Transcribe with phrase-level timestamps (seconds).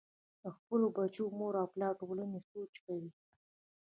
[0.43, 3.05] د خپلو بچو مور و پلار او ټولنې سوچ کوئ-